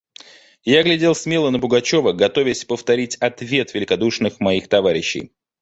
Я 0.63 0.81
глядел 0.81 1.13
смело 1.13 1.51
на 1.51 1.59
Пугачева, 1.59 2.13
готовясь 2.13 2.65
повторить 2.65 3.17
ответ 3.17 3.75
великодушных 3.75 4.39
моих 4.39 4.67
товарищей. 4.67 5.31